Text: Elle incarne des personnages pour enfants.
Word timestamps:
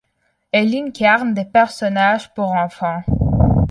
Elle 0.51 0.73
incarne 0.75 1.35
des 1.35 1.45
personnages 1.45 2.33
pour 2.33 2.47
enfants. 2.53 3.03